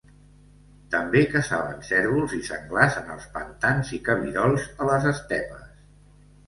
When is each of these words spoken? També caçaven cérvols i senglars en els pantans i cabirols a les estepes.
També 0.95 1.21
caçaven 1.33 1.83
cérvols 1.89 2.35
i 2.39 2.41
senglars 2.49 2.99
en 3.03 3.15
els 3.17 3.29
pantans 3.37 3.93
i 4.01 4.01
cabirols 4.11 4.69
a 4.81 4.91
les 4.93 5.09
estepes. 5.17 5.75